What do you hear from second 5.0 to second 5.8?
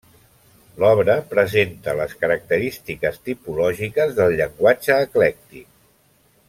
eclèctic.